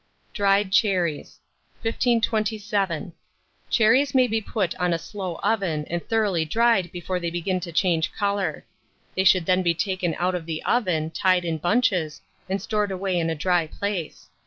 [0.33, 1.37] DRIED CHERRIES.
[1.83, 3.13] 1527.
[3.69, 7.71] CHERRIES may be put in a slow oven and thoroughly dried before they begin to
[7.71, 8.65] change colour.
[9.15, 12.19] They should then be taken out of the oven, tied in bunches,
[12.49, 14.29] and stored away in a dry place.